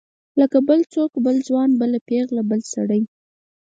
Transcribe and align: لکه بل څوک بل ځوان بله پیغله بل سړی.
لکه 0.39 0.57
بل 0.69 0.79
څوک 0.93 1.11
بل 1.25 1.35
ځوان 1.47 1.69
بله 1.79 1.97
پیغله 2.09 2.43
بل 2.49 2.61
سړی. 2.73 3.01